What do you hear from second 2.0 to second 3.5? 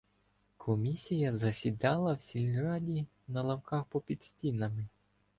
в сільраді на